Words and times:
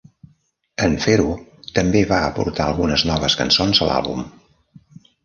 En 0.85 0.93
fer-ho, 1.03 1.35
també 1.75 2.01
va 2.13 2.21
aportar 2.31 2.67
algunes 2.71 3.05
noves 3.11 3.37
cançons 3.43 3.83
a 3.87 3.91
l'àlbum. 3.91 4.25